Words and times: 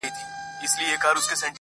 دا 0.03 0.07
خو 1.01 1.09
رښتيا 1.15 1.35
خبره~ 1.37 1.49